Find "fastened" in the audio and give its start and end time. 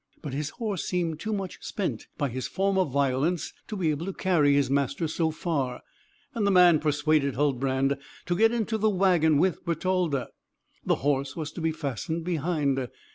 11.71-12.25